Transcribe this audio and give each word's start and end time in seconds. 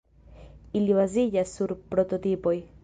Ili 0.79 0.95
baziĝas 1.01 1.55
sur 1.59 1.77
prototipoj. 1.95 2.61